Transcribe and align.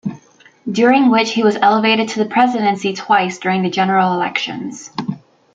During 0.71 1.11
which 1.11 1.29
he 1.33 1.43
was 1.43 1.57
elevated 1.57 2.09
to 2.09 2.23
the 2.23 2.27
presidency 2.27 2.93
twice 2.95 3.37
during 3.37 3.61
the 3.61 3.69
general 3.69 4.13
elections. 4.13 4.89